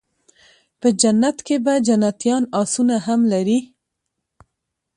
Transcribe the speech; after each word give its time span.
په 0.79 0.87
جنت 1.01 1.37
کي 1.47 1.57
به 1.65 1.73
جنيان 1.87 2.43
آسونه 2.61 2.95
هم 3.05 3.19
لري 3.33 3.59